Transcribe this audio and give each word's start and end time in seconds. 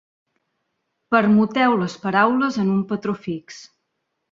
Permuteu 1.15 1.77
les 1.83 1.99
paraules 2.07 2.59
en 2.65 2.73
un 2.79 2.83
patró 2.95 3.17
fix. 3.29 3.63